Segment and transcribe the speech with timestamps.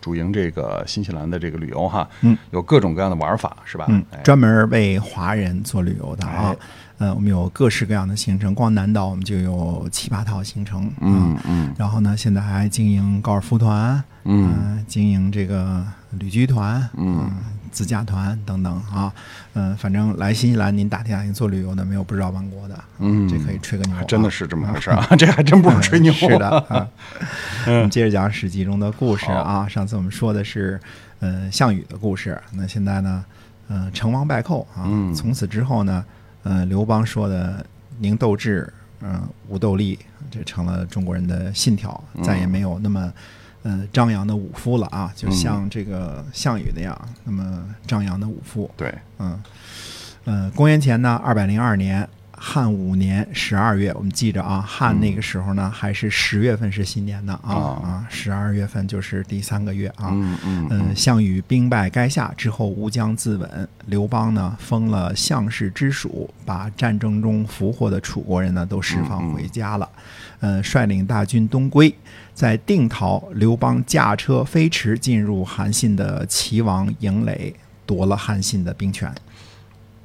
[0.00, 3.86] 主营这个新西兰的这个旅游哈，嗯，有各种各样的玩法是吧？
[3.88, 6.56] 嗯哎，专门为华人做旅游的啊哎。
[6.98, 10.90] 呃，我们有各式各样的行程，光南岛我们就有七八套行程。
[11.00, 17.30] 嗯啊嗯然后呢，现在还经营高尔夫团，嗯呃经营这个旅居团，嗯
[17.70, 19.12] 自驾团等等啊。
[19.54, 22.78] 嗯、反正来新西兰您打听打听做旅游的，没有不知道王国的。
[22.98, 26.12] 嗯，这可以吹个牛啊、还真的是这么回事啊， 这还真不是吹牛。
[26.12, 26.88] 是的，啊。
[27.66, 29.66] 我们接着讲《史记》中的故事啊。
[29.68, 30.80] 上次我们说的是，
[31.20, 32.40] 呃，项羽的故事。
[32.52, 33.24] 那现在呢，
[33.68, 34.84] 呃，成王败寇啊。
[34.86, 36.04] 嗯从此之后呢，
[36.42, 37.64] 呃，刘邦说的
[37.98, 39.98] “宁斗智，嗯、无斗力”，
[40.30, 43.12] 这成了中国人的信条，嗯再也没有那么。
[43.62, 48.70] 呃，张扬的武夫了啊，就像这个项羽那样，那么张扬的武夫。
[48.76, 49.42] 对，嗯，
[50.24, 60.08] 呃，公元前呢二百零二年汉五年十二月，我们记着啊，汉那个时候呢、还是十月份是新年呢啊啊啊，十二月份就是第三个月啊。
[60.10, 63.46] 嗯嗯嗯，项羽兵败垓下之后，乌江自刎。
[63.84, 69.86] 刘邦呢，封了项氏之属，把战争中俘获的楚国人呢都释放回家了。
[70.40, 71.94] 呃，率领大军东归，
[72.34, 77.54] 在定陶，刘邦驾车飞驰进入韩信的齐王营垒，
[77.86, 79.12] 夺了韩信的兵权。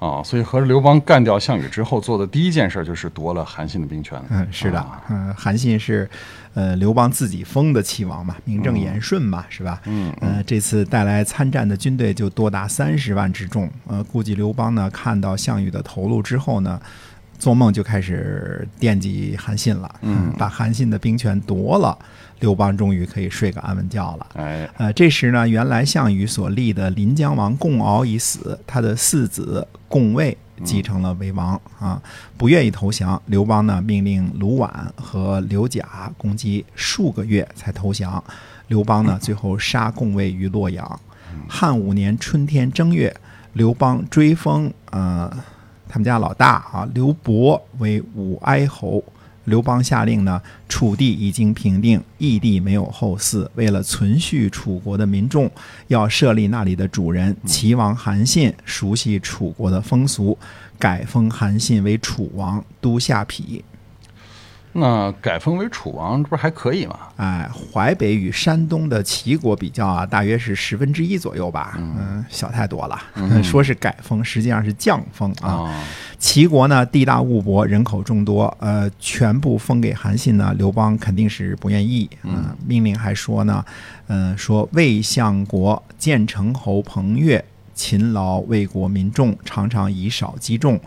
[0.00, 4.16] 哦，所以和刘邦干掉项羽之后做的第一件事就是夺了韩信的兵权。
[4.28, 6.08] 嗯，是的啊，嗯、韩信是，
[6.54, 9.80] 呃，刘邦自己封的齐王嘛，名正言顺嘛，是吧？
[9.86, 13.68] 嗯呃，这次带来参战的军队就多达三十万之众。
[13.88, 16.80] 呃，估计刘邦呢看到项羽的头颅之后呢，
[17.38, 19.94] 做梦就开始惦记韩信了。
[20.02, 21.96] 嗯把韩信的兵权夺了，
[22.40, 24.26] 刘邦终于可以睡个安稳觉了。
[24.34, 32.00] 哎，呃，这时呢，原来项羽所立的临江王共敖已死，他的四子共卫继承了为王啊，
[32.36, 33.20] 不愿意投降。
[33.26, 38.22] 刘邦呢，命令卢绾和刘贾攻击数个月才投降。
[38.68, 41.00] 刘邦呢，最后杀共卫于洛阳。
[41.48, 43.14] 汉五年春天正月，
[43.52, 45.30] 刘邦追封呃
[45.88, 49.02] 他们家老大啊刘伯为武哀侯。
[49.44, 53.48] 刘邦下令呢，楚地已经平定，义地没有后嗣。
[53.54, 55.50] 为了存续楚国的民众，
[55.86, 60.36] 要设立那里的主人齐王韩信，熟悉楚国的风俗，
[60.78, 63.64] 改封韩信为楚王，都下邳。
[64.78, 66.98] 那改封为楚王，这不是还可以吗？
[67.16, 72.98] 哎，淮北与山东的齐国比较啊，大约是十分之一左右吧，嗯，小太多了。
[73.42, 75.50] 说是改封，实际上是降封啊。
[75.50, 75.84] 啊，
[76.18, 82.08] 齐国呢，地大物博，人口众多，呃，全部封给韩信呢，刘邦肯定是不愿意。
[82.22, 83.64] 嗯、命令还说呢，
[84.06, 87.44] 嗯、说魏相国建成侯彭越
[87.74, 90.80] 勤劳为国民众，常常以少击众。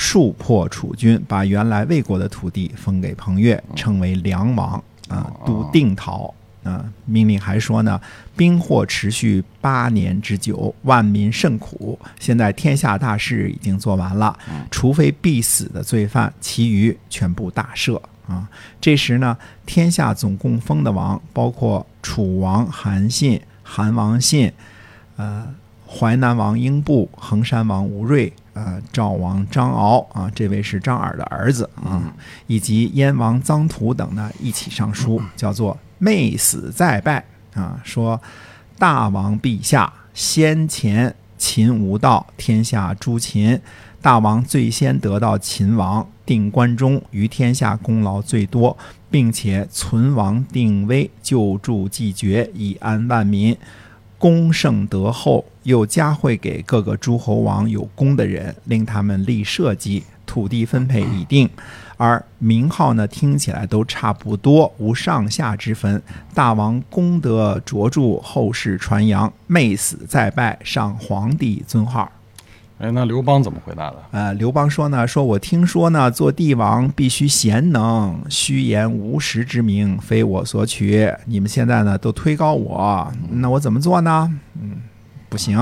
[0.00, 6.32] 数破楚军，把原来魏国的土地封给彭越，称为梁王啊，都定陶
[6.62, 6.84] 啊。
[7.04, 8.00] 命令还说呢，
[8.36, 11.98] 兵祸持续八年之久，万民甚苦。
[12.20, 14.38] 现在天下大事已经做完了，
[14.70, 18.48] 除非必死的罪犯，其余全部大赦啊。
[18.80, 19.36] 这时呢，
[19.66, 24.52] 天下总共封的王包括楚王韩信、韩王信，
[25.16, 25.44] 呃，
[25.90, 32.12] 淮南王英布、衡山王吴瑞，呃，赵王张敖啊，这位是张耳的儿子啊，
[32.46, 37.24] 以及燕王臧荼等呢，一起上书，叫做“昧死再拜”
[37.56, 38.20] 啊，说
[38.78, 43.58] 大王陛下先前秦无道，天下诛秦，
[44.02, 48.76] 大王最先得到秦王，定关中，于天下功劳最多，
[49.10, 53.56] 并且存亡定危，救助济绝，以安万民。
[54.18, 61.48] 功胜德厚，又加惠给各个诸侯王有功的人，令他们立社稷，土地分配已定，
[61.96, 66.02] 而名号呢听起来都差不多，无上下之分。
[66.34, 72.10] 大王功德卓著，后世传扬，媚死再拜，上皇帝尊号。
[72.78, 73.96] 哎，那刘邦怎么回答的？
[74.12, 81.12] 呃，刘邦说呢，说我听说呢，做帝王必须贤能，虚言无实之名，非我所取。
[81.26, 84.32] 你们现在呢都推高我，那我怎么做呢？
[84.60, 84.76] 嗯，
[85.28, 85.58] 不行。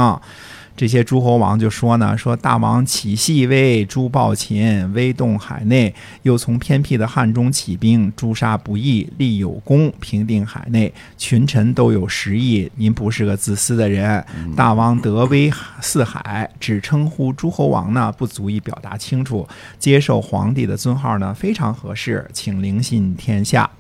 [0.77, 12.71] 这些诸侯王就说呢，说大王起细微，诸暴秦，威动海内，又从偏僻的汉中起兵，诛杀不义，立有功，平定海内，群臣都有实意。
[12.77, 14.23] 您不是个自私的人，
[14.55, 15.51] 大王德威
[15.81, 19.49] 四海，只称呼诸侯王呢，不足以表达清楚。
[19.79, 23.71] 接受皇帝的尊号呢，非常合适，请灵信天下。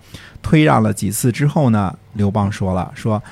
[0.40, 3.22] 推让了几次之后呢，刘邦说了说。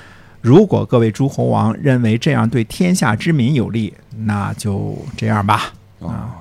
[0.44, 3.94] 如果各位诸侯王认为这样对天下之民有利，
[4.26, 5.72] 那就这样吧。
[6.00, 6.36] 啊，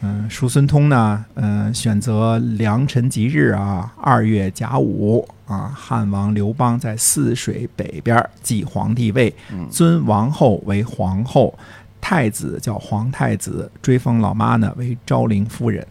[0.00, 9.34] 嗯，叔孙通呢，嗯，选择良辰吉日啊，二月甲午啊，汉王刘邦在泗水北边继皇帝位，
[9.68, 11.52] 尊王后为皇后，
[12.00, 15.84] 太子叫皇太子，追封老妈呢为昭陵夫人。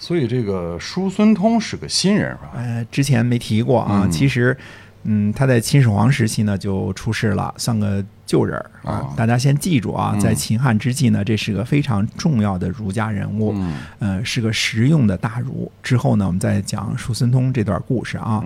[0.00, 2.50] 所以这个叔孙通是个新人是吧？
[2.56, 4.58] 呃，之前没提过啊，其实。
[5.04, 9.12] 嗯，他在秦始皇时期呢就出世了，算个旧人儿啊。
[9.14, 13.54] 大家先记住啊，在秦汉之际呢，这是个非常重要的儒家人物，
[13.98, 15.70] 呃，是个实用的大儒。
[15.82, 18.42] 之后呢，我们再讲叔孙通这段故事啊。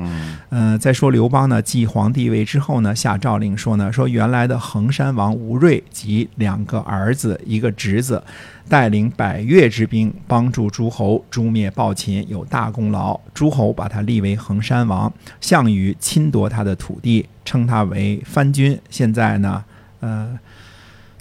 [0.51, 8.21] 嗯，再说刘邦呢，继皇帝位之后呢，下诏令说呢，说原来的衡山王吴瑞及两个儿子，一个侄子。
[8.69, 13.17] 带领百越之兵，帮助诸侯诛灭暴秦，有大功劳。
[13.33, 18.77] 诸侯把他立为衡山王，项羽侵夺他的土地，称他为藩君。
[18.91, 19.63] 现在呢，
[20.07, 20.39] 呃，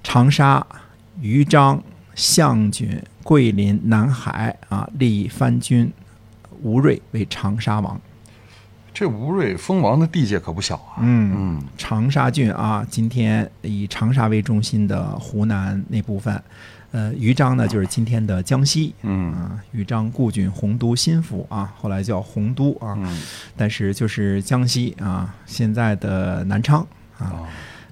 [0.04, 0.64] 长沙、
[1.20, 1.82] 豫章、
[2.14, 5.92] 项郡、桂林、南海啊，立藩君
[6.62, 8.00] 吴瑞为长沙王。
[8.94, 10.98] 这吴瑞封王的地界可不小啊。
[11.00, 16.40] 嗯嗯，长沙郡啊，今天以长沙为中心的湖南那部分。
[16.92, 19.34] 呃，豫章呢，就是今天的江西，嗯。
[19.34, 22.96] 啊，豫章故郡洪都新府啊，后来叫洪都啊，
[23.58, 26.86] 但是就是江西啊，现在的南昌
[27.18, 27.42] 啊，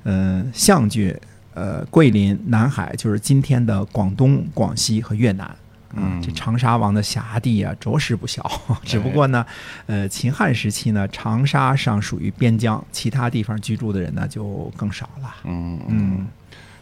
[0.04, 1.16] 嗯，象郡，
[1.54, 5.56] 呃，桂林、南海，就是今天的广东、广西和越南，
[5.96, 8.44] 嗯，这长沙王的辖地啊，着实不小，
[8.84, 9.46] 只不过呢，
[9.86, 15.80] 呃，秦汉时期呢，长沙尚属于边疆，其他地方居住的人呢就更少了，嗯。
[15.88, 16.28] 嗯。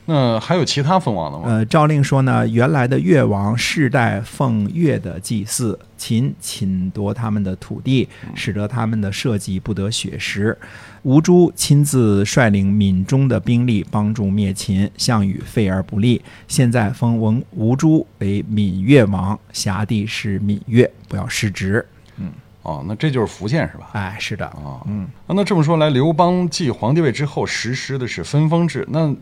[0.05, 1.43] 那还有其他封王的吗？
[1.47, 10.57] 呃，诏令说呢，原来的越王世代奉越的祭祀，秦侵夺他们的土地，使得他们的社稷不得血食。
[11.03, 16.21] 吴珠亲自率领闽中的兵力帮助灭秦，项羽废而不立。
[16.47, 21.85] 现在封文吴珠为闽越王，辖地是闽越，不要失职。
[22.17, 22.31] 嗯，
[22.63, 23.91] 哦，那这就是福建是吧？
[23.93, 24.45] 哎，是的。
[24.47, 29.15] 啊，嗯，那这么说来，刘邦继皇帝位之后实施的是分封制，那。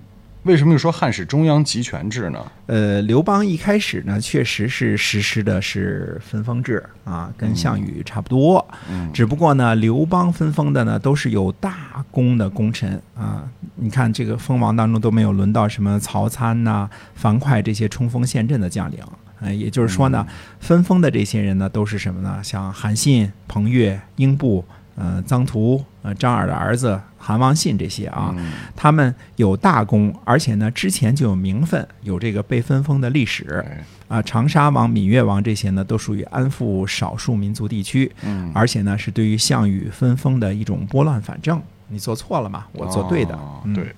[0.44, 2.40] 为什么又说汉室中央集权制呢？
[2.68, 8.66] 呃，刘邦一开始呢，确实是实施的是分封制啊，跟项羽差不多。
[8.90, 13.44] 嗯，只不过呢，刘邦分封的呢都是有大功的功臣啊。
[13.76, 19.00] 你看这个封王当中都没有轮到什么曹参呐、樊哙这些冲锋陷阵的将领。
[19.42, 20.26] 呃，也就是说呢，
[20.62, 22.40] 分封的这些人呢都是什么呢？
[22.42, 24.64] 像韩信、彭越、英布。
[25.00, 28.36] 呃，臧荼，呃，张耳的儿子韩王信这些啊，
[28.76, 33.66] 他们有大功，而且呢，之前就有名分，有这个被分封的历史。
[34.10, 38.12] 啊，长沙王、闽越王这些呢，都属于安抚少数民族地区，
[38.54, 41.62] 而且呢，是对于项羽分封的一种拨乱反正。
[41.88, 43.40] 你做错了嘛，我做对的。
[43.74, 43.96] 对。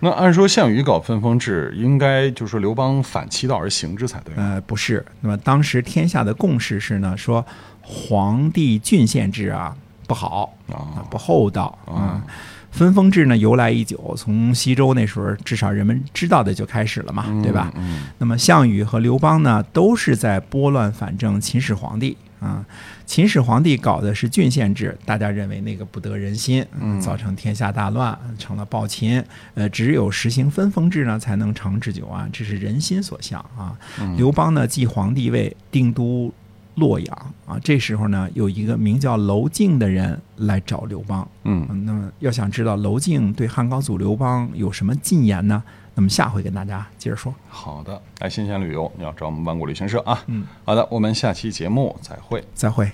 [0.00, 4.34] 那按说项羽搞分封制，应该就是说刘邦反其道而行之才对。
[4.36, 5.04] 呃，不是。
[5.20, 7.44] 那么当时天下的共识是呢，说
[7.82, 9.76] 皇帝郡县制啊。
[10.06, 12.22] 不好啊，不厚道啊！
[12.70, 17.72] 分封制呢由来已久，从西周那时候至少人们知道的就开始了嘛，对吧？
[18.18, 22.66] 那么项羽和刘邦呢，都是在拨乱反正秦始皇帝啊。
[23.06, 26.66] 秦始皇帝搞的是郡县制，大家认为那个不得人心，
[27.00, 29.22] 造成天下大乱，成了暴秦。
[29.54, 33.78] 呃，只有实行分封制呢，才能长治久安，这是人心所向啊。
[34.16, 36.32] 刘邦呢继皇帝位，定都。
[36.76, 41.26] 洛阳啊，这时候呢，有一个名叫娄敬的人来找刘邦。
[41.44, 45.62] 嗯，那么要想知道娄敬对汉高祖刘邦有什么进言呢？
[45.94, 47.32] 那么下回跟大家接着说。
[47.48, 50.22] 好的，来新鲜旅游，你要找我们万国旅行社啊。
[50.26, 52.44] 嗯，好的，我们下期节目再会。
[52.54, 52.90] 再会。